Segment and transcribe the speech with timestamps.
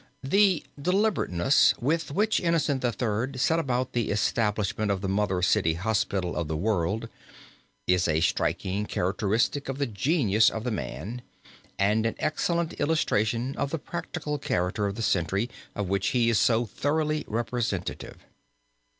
[0.23, 3.37] The deliberateness with which Innocent III.
[3.37, 7.07] set about the establishment of the mother city hospital of the world,
[7.85, 11.21] is a striking characteristic of the genius of the man
[11.77, 16.39] and an excellent illustration of the practical character of the century of which he is
[16.39, 18.17] so thoroughly representative.